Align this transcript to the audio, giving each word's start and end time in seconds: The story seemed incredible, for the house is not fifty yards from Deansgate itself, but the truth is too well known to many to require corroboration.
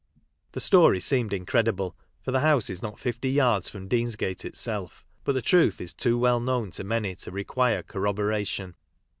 The 0.53 0.59
story 0.59 0.99
seemed 0.99 1.31
incredible, 1.31 1.95
for 2.23 2.31
the 2.31 2.39
house 2.39 2.71
is 2.71 2.81
not 2.81 2.97
fifty 2.97 3.29
yards 3.29 3.69
from 3.69 3.87
Deansgate 3.87 4.43
itself, 4.45 5.05
but 5.23 5.33
the 5.33 5.43
truth 5.43 5.79
is 5.79 5.93
too 5.93 6.17
well 6.17 6.39
known 6.39 6.71
to 6.71 6.83
many 6.83 7.13
to 7.17 7.29
require 7.29 7.83
corroboration. 7.83 8.73